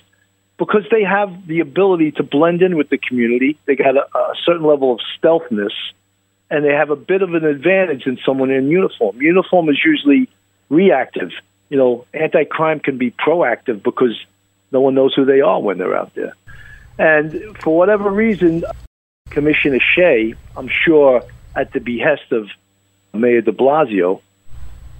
[0.57, 3.57] because they have the ability to blend in with the community.
[3.65, 5.73] They got a, a certain level of stealthness,
[6.49, 9.21] and they have a bit of an advantage in someone in uniform.
[9.21, 10.29] Uniform is usually
[10.69, 11.31] reactive
[11.73, 14.15] you know, anti-crime can be proactive because
[14.71, 16.35] no one knows who they are when they're out there.
[16.99, 18.63] And for whatever reason,
[19.31, 21.23] Commissioner Shea, I'm sure
[21.55, 22.47] at the behest of
[23.11, 24.21] Mayor de Blasio,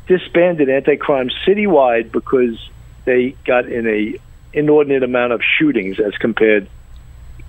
[0.08, 2.58] disbanded anti-crime citywide because
[3.06, 4.20] they got in a
[4.52, 6.68] inordinate amount of shootings as compared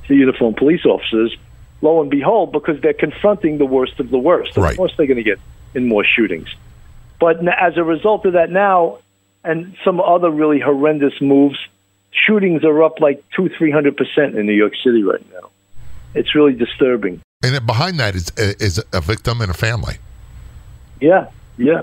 [0.07, 1.35] to uniformed police officers.
[1.81, 4.55] Lo and behold, because they're confronting the worst of the worst.
[4.59, 4.77] Of right.
[4.77, 5.39] course, they're going to get
[5.73, 6.55] in more shootings.
[7.19, 8.99] But as a result of that, now
[9.45, 11.59] and some other really horrendous moves.
[12.11, 15.51] Shootings are up like two, three hundred percent in New York City right now.
[16.15, 17.21] It's really disturbing.
[17.43, 19.97] And behind that is is a victim and a family.
[21.01, 21.29] Yeah,
[21.59, 21.83] yeah.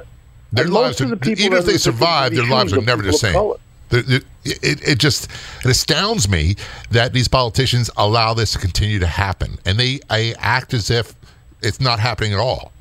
[0.54, 3.54] Their and lives, are, the even if they survive, their lives are never the same.
[3.91, 5.30] It, it, it, just
[5.63, 6.56] it astounds me
[6.92, 11.13] that these politicians allow this to continue to happen, and they I act as if
[11.62, 12.71] it's not happening at all.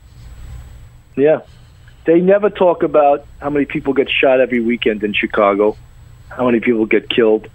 [1.16, 1.40] Yeah,
[2.04, 5.76] they never talk about how many people get shot every weekend in Chicago,
[6.28, 7.48] how many people get killed,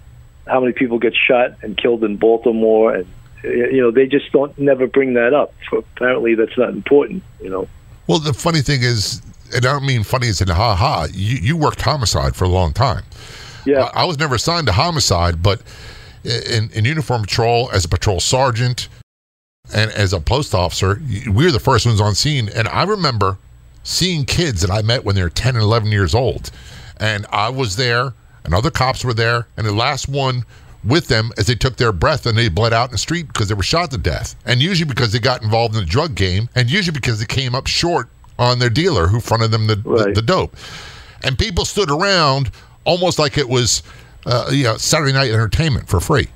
[0.46, 3.06] how many people get shot and killed in Baltimore, and
[3.42, 5.52] you know they just don't never bring that up.
[5.72, 7.22] Apparently, that's not important.
[7.40, 7.68] You know.
[8.06, 9.20] Well, the funny thing is,
[9.54, 11.06] and I don't mean funny as in ha ha.
[11.12, 13.04] You you worked homicide for a long time.
[13.64, 13.90] Yeah.
[13.94, 15.60] I, I was never assigned to homicide, but
[16.24, 18.88] in, in uniform patrol as a patrol sergeant
[19.74, 22.48] and as a post officer, we were the first ones on scene.
[22.48, 23.38] And I remember
[23.86, 26.50] seeing kids that I met when they were 10 and 11 years old.
[26.98, 28.12] And I was there,
[28.44, 30.44] and other cops were there, and the last one
[30.82, 33.48] with them as they took their breath and they bled out in the street because
[33.48, 34.34] they were shot to death.
[34.44, 37.54] And usually because they got involved in the drug game, and usually because they came
[37.54, 38.08] up short
[38.38, 40.06] on their dealer who fronted them the, Right.
[40.06, 40.56] the, the dope.
[41.22, 42.50] And people stood around
[42.84, 43.82] almost like it was,
[44.26, 46.28] uh, you know, Saturday night entertainment for free.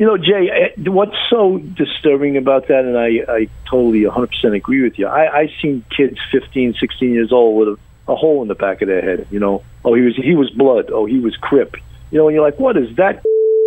[0.00, 4.82] You know, Jay, eh, what's so disturbing about that, and I, I totally 100% agree
[4.82, 5.06] with you.
[5.06, 7.78] I, I seen kids 15, 16 years old with
[8.08, 9.26] a, a hole in the back of their head.
[9.30, 10.86] You know, oh, he was he was blood.
[10.90, 11.74] Oh, he was Crip.
[12.10, 13.22] You know, and you're like, what is that?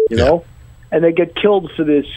[0.10, 0.24] You Yeah.
[0.26, 0.46] know,
[0.92, 2.08] and they get killed for this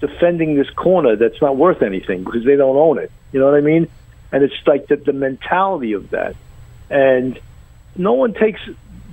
[0.00, 3.10] defending this corner that's not worth anything because they don't own it.
[3.32, 3.88] You know what I mean?
[4.30, 6.36] And it's like the, the mentality of that,
[6.90, 7.40] and
[7.96, 8.60] no one takes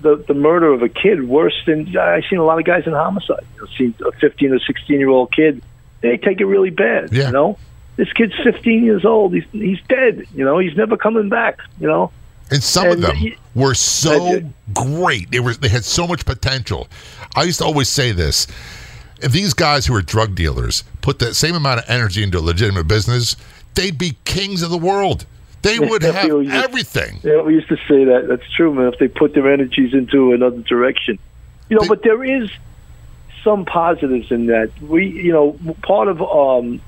[0.02, 2.94] the the murder of a kid worse than I've seen a lot of guys in
[2.94, 3.46] homicide.
[3.56, 5.62] You know, seen a 15 or 16 year old kid,
[6.02, 7.12] they take it really bad.
[7.14, 7.28] Yeah.
[7.28, 7.58] You know,
[7.96, 9.34] this kid's 15 years old.
[9.34, 10.26] He's he's dead.
[10.36, 11.60] You know, he's never coming back.
[11.80, 12.12] You know,
[12.50, 14.40] And some And of them y- were so uh,
[14.74, 15.32] great.
[15.32, 16.88] They were they had so much potential.
[17.36, 18.48] I used to always say this.
[19.22, 22.42] If these guys who are drug dealers put that same amount of energy into a
[22.42, 23.36] legitimate business,
[23.76, 25.26] they'd be kings of the world.
[25.62, 27.20] They would have used- everything.
[27.24, 28.28] Yeah, we used to say that.
[28.28, 28.88] That's true, man.
[28.94, 31.20] If they put their energies into another direction,
[31.70, 31.82] you know.
[31.84, 32.50] They- but there is
[33.44, 34.72] some positives in that.
[34.82, 36.82] We, you know, part of, um,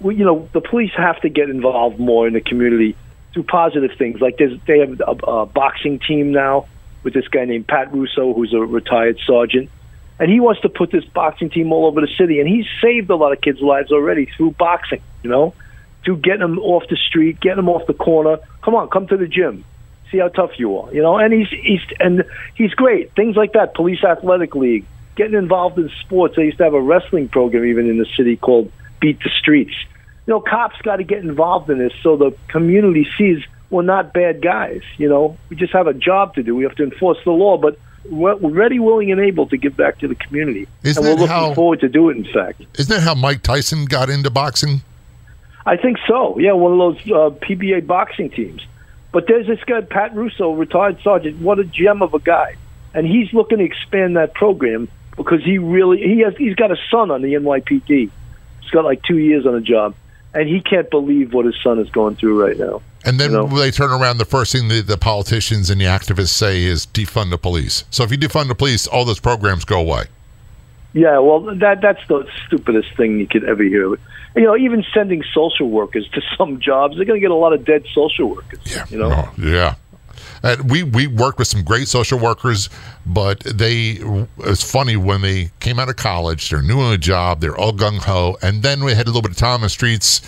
[0.00, 2.96] we, you know, the police have to get involved more in the community
[3.32, 4.20] through positive things.
[4.20, 6.66] Like there's, they have a, a boxing team now
[7.02, 9.70] with this guy named Pat Russo, who's a retired sergeant,
[10.20, 12.38] and he wants to put this boxing team all over the city.
[12.38, 15.00] And he's saved a lot of kids' lives already through boxing.
[15.22, 15.54] You know
[16.04, 18.38] to getting them off the street, getting them off the corner.
[18.62, 19.64] Come on, come to the gym.
[20.10, 21.16] See how tough you are, you know.
[21.16, 22.24] And he's he's and
[22.54, 23.12] he's great.
[23.12, 23.74] Things like that.
[23.74, 24.84] Police Athletic League,
[25.16, 26.36] getting involved in sports.
[26.36, 29.74] They used to have a wrestling program even in the city called Beat the Streets.
[30.26, 34.12] You know, cops got to get involved in this so the community sees we're not
[34.12, 34.82] bad guys.
[34.98, 36.54] You know, we just have a job to do.
[36.54, 39.76] We have to enforce the law, but we're we're ready, willing, and able to give
[39.76, 40.68] back to the community.
[40.82, 42.18] Isn't and we're looking how- forward to do it.
[42.18, 42.60] In fact.
[42.78, 44.82] Isn't that how Mike Tyson got into boxing?
[45.64, 46.38] I think so.
[46.38, 48.66] Yeah, one of those uh, PBA boxing teams.
[49.12, 51.40] But there's this guy, Pat Russo, retired sergeant.
[51.40, 52.56] What a gem of a guy,
[52.94, 56.76] and he's looking to expand that program because he really he has he's got a
[56.90, 58.10] son on the NYPD.
[58.60, 59.94] He's got like two years on the job,
[60.32, 62.80] and he can't believe what his son is going through right now.
[63.04, 63.46] And then You know?
[63.46, 67.30] they turn around, the first thing the, the politicians and the activists say is defund
[67.30, 67.84] the police.
[67.90, 70.04] So if you defund the police, all those programs go away.
[70.94, 73.88] Yeah, well, that that's the stupidest thing you could ever hear.
[74.34, 77.52] You know, even sending social workers to some jobs, they're going to get a lot
[77.52, 78.60] of dead social workers.
[78.64, 78.84] Yeah.
[78.90, 79.10] you know.
[79.10, 79.74] Oh, yeah.
[80.42, 82.68] And we we worked with some great social workers,
[83.06, 83.98] but they
[84.38, 87.72] it's funny when they came out of college, they're new on a job, they're all
[87.72, 90.20] gung ho, and then we had a little bit of time on the streets.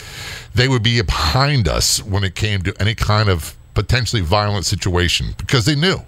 [0.55, 5.35] They would be behind us when it came to any kind of potentially violent situation
[5.37, 5.99] because they knew,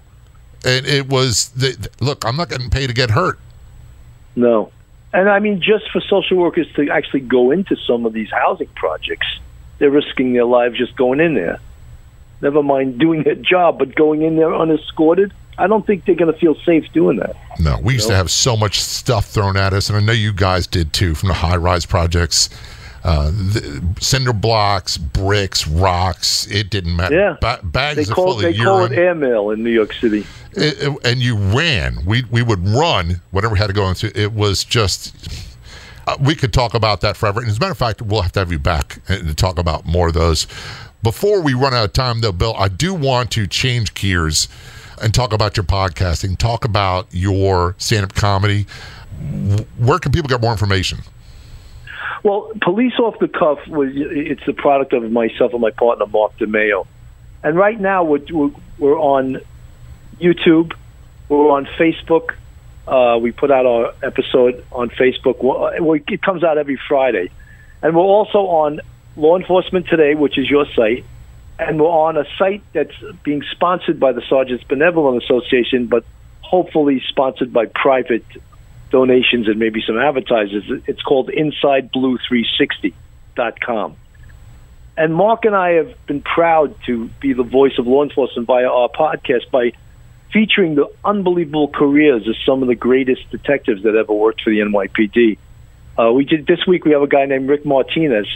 [0.63, 2.25] and it was the, look.
[2.25, 3.39] I'm not getting paid to get hurt.
[4.37, 4.71] No.
[5.13, 8.67] And I mean, just for social workers to actually go into some of these housing
[8.75, 9.27] projects,
[9.79, 11.59] they're risking their lives just going in there.
[12.41, 16.31] Never mind doing their job, but going in there unescorted, I don't think they're going
[16.31, 17.35] to feel safe doing that.
[17.59, 20.31] No, we used to have so much stuff thrown at us, and I know you
[20.31, 22.49] guys did too from the high rise projects.
[23.07, 26.45] Uh, the cinder blocks, bricks, rocks.
[26.51, 27.15] It didn't matter.
[27.15, 27.37] Yeah.
[27.39, 28.99] Ba- bags They of call full they of call it urine.
[28.99, 30.25] airmail in New York City.
[30.51, 31.99] It- it- and you ran.
[32.05, 34.11] We we would run whatever we had to go into.
[34.19, 35.15] It was just.
[36.05, 37.39] Uh, we could talk about that forever.
[37.39, 39.57] And as a matter of fact, we'll have to have you back and to talk
[39.57, 40.45] about more of those.
[41.03, 44.47] Before we run out of time, though, Bill, I do want to change gears
[45.01, 46.37] and talk about your podcasting.
[46.37, 48.65] Talk about your stand-up comedy.
[49.31, 50.99] W- Where can people get more information?
[52.27, 56.37] Well, Police Off the Cuff was it's the product of myself and my partner Mark
[56.37, 56.85] DeMeo,
[57.41, 58.19] and right now we're
[58.77, 59.39] we're, on
[60.19, 60.73] YouTube,
[61.29, 62.31] we're on Facebook.
[62.85, 65.41] Uh, we put out our episode on Facebook.
[65.79, 67.29] We- It comes out every Friday,
[67.81, 68.81] and we're also on
[69.15, 71.05] Law Enforcement Today, which is your site,
[71.57, 76.03] and we're on a site that's being sponsored by the Sergeants Benevolent Association, but
[76.41, 78.25] hopefully sponsored by private
[78.89, 80.63] donations and maybe some advertisers.
[80.87, 83.95] It's called InsideBlue360.com.
[84.97, 88.67] And Mark and I have been proud to be the voice of law enforcement via
[88.67, 89.73] our podcast by
[90.33, 94.59] featuring the unbelievable careers of some of the greatest detectives that ever worked for the
[94.59, 95.37] NYPD.
[95.99, 96.83] Uh, we did this week.
[96.83, 98.27] We have a guy named Rick Martinez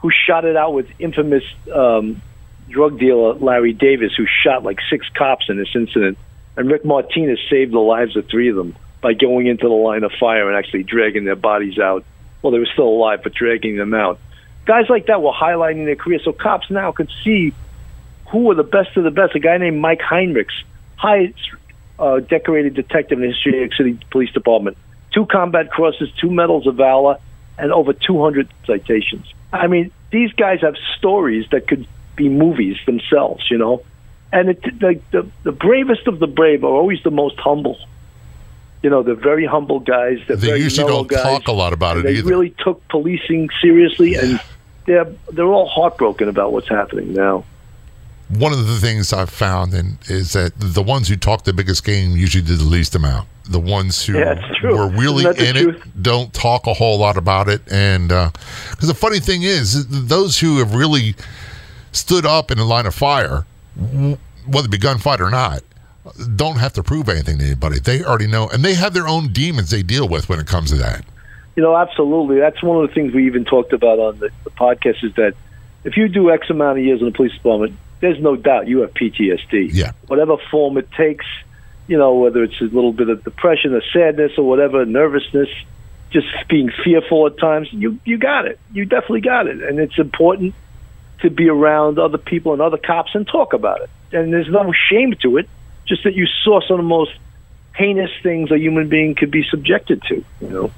[0.00, 2.20] who shot it out with infamous um,
[2.68, 6.18] drug dealer Larry Davis, who shot like six cops in this incident.
[6.56, 10.04] And Rick Martinez saved the lives of three of them by going into the line
[10.04, 12.04] of fire and actually dragging their bodies out.
[12.40, 14.18] Well, they were still alive, but dragging them out.
[14.64, 17.52] Guys like that were highlighting their career, so cops now can see
[18.28, 19.34] who were the best of the best.
[19.34, 20.62] A guy named Mike Heinrichs,
[20.96, 21.38] highest
[21.98, 24.78] uh, decorated detective in the history of New York City Police Department.
[25.12, 27.18] Two combat crosses, two medals of valor,
[27.58, 29.26] and over 200 citations.
[29.52, 31.86] I mean, these guys have stories that could
[32.16, 33.82] be movies themselves, you know.
[34.32, 37.78] And it, the, the the bravest of the brave are always the most humble.
[38.82, 40.18] You know, they're very humble guys.
[40.26, 41.22] They're They very usually don't guys.
[41.22, 42.28] talk a lot about it They either.
[42.28, 44.40] really took policing seriously, and
[44.86, 47.44] they're they're all heartbroken about what's happening now.
[48.28, 51.84] One of the things I've found and is that the ones who talk the biggest
[51.84, 53.28] game usually do the least amount.
[53.44, 55.86] The ones who Yeah, were really Isn't that the in truth?
[55.86, 57.60] it don't talk a whole lot about it.
[57.70, 58.30] And uh,
[58.70, 61.14] because the funny thing is, those who have really
[61.92, 63.44] stood up in the line of fire,
[64.46, 65.62] whether it be gunfight or not,
[66.36, 67.78] don't have to prove anything to anybody.
[67.78, 70.70] They already know, and they have their own demons they deal with when it comes
[70.70, 71.04] to that.
[71.56, 72.38] You know, absolutely.
[72.38, 75.34] That's one of the things we even talked about on the, the podcast is that
[75.84, 78.80] if you do X amount of years in the police department, there's no doubt you
[78.80, 79.70] have PTSD.
[79.72, 79.92] Yeah.
[80.06, 81.26] Whatever form it takes,
[81.86, 85.48] you know, whether it's a little bit of depression or sadness or whatever, nervousness,
[86.10, 88.58] just being fearful at times, you you got it.
[88.72, 89.62] You definitely got it.
[89.62, 90.54] And it's important
[91.20, 93.90] to be around other people and other cops and talk about it.
[94.12, 95.48] And there's no shame to it,
[95.86, 97.12] just that you saw some of the most
[97.74, 100.70] heinous things a human being could be subjected to, you know.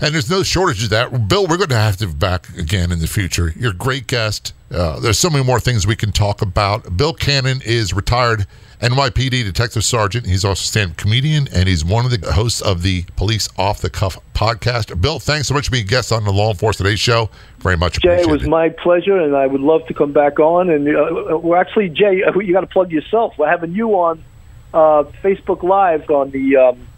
[0.00, 1.28] And there's no shortage of that.
[1.28, 3.52] Bill, we're going to have to back again in the future.
[3.56, 4.52] You're a great guest.
[4.70, 6.96] Uh, there's so many more things we can talk about.
[6.96, 8.46] Bill Cannon is retired
[8.80, 10.26] NYPD detective sergeant.
[10.26, 13.80] He's also a stand-up comedian, and he's one of the hosts of the Police Off
[13.80, 15.00] the Cuff podcast.
[15.00, 17.28] Bill, thanks so much for being a guest on the Law Enforcement Today show.
[17.58, 20.70] Very much Jay, it was my pleasure, and I would love to come back on.
[20.70, 23.36] And uh, we're actually, Jay, uh, you got to plug yourself.
[23.36, 24.22] We're having you on
[24.74, 26.88] uh, Facebook Live on the um,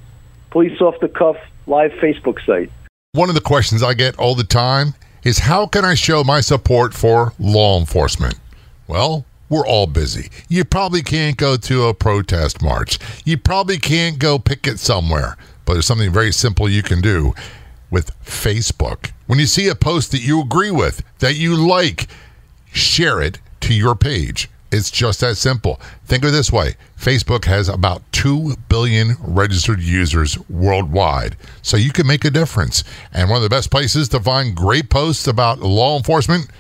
[0.51, 2.71] Police Off the Cuff live Facebook site.
[3.13, 4.95] One of the questions I get all the time
[5.25, 8.39] is how can I show my support for law enforcement?
[8.87, 10.31] Well, we're all busy.
[10.49, 12.99] You probably can't go to a protest march.
[13.25, 15.37] You probably can't go picket somewhere.
[15.65, 17.35] But there's something very simple you can do
[17.91, 19.11] with Facebook.
[19.27, 22.07] When you see a post that you agree with, that you like,
[22.73, 24.49] share it to your page.
[24.73, 25.81] It's just that simple.
[26.05, 31.93] Think of it this way Facebook has about 2 billion registered users worldwide, so you
[31.93, 32.85] can make a difference.
[33.13, 36.51] And one of the best places to find great posts about law enforcement,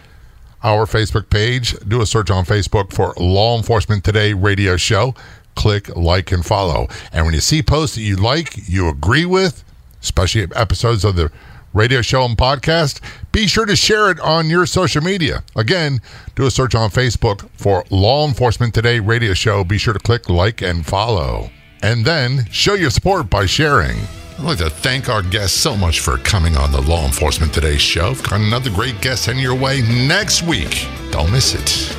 [0.62, 1.78] our Facebook page.
[1.80, 5.14] Do a search on Facebook for Law Enforcement Today Radio Show.
[5.54, 6.88] Click like and follow.
[7.12, 9.64] And when you see posts that you like, you agree with,
[10.02, 11.30] especially episodes of the
[11.72, 13.00] radio show and podcast,
[13.33, 15.45] be sure to share it on your social media.
[15.55, 16.01] Again,
[16.35, 19.62] do a search on Facebook for Law Enforcement Today Radio Show.
[19.64, 21.51] Be sure to click like and follow.
[21.83, 23.99] And then show your support by sharing.
[24.39, 27.76] I'd like to thank our guests so much for coming on the Law Enforcement Today
[27.76, 28.11] show.
[28.11, 30.87] We've got another great guest heading your way next week.
[31.11, 31.97] Don't miss it.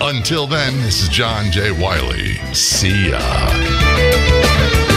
[0.00, 1.70] Until then, this is John J.
[1.70, 2.34] Wiley.
[2.52, 4.93] See ya.